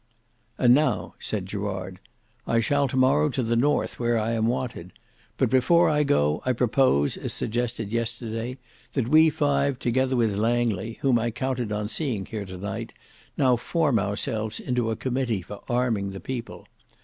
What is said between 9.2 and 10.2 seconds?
five together